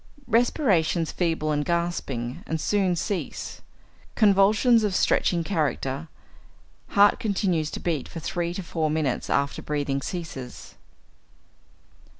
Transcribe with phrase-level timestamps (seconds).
[0.25, 3.61] Respirations feeble and gasping, and soon cease;
[4.15, 6.07] convulsions of stretching character;
[6.87, 10.73] heart continues to beat for three to four minutes after breathing ceases.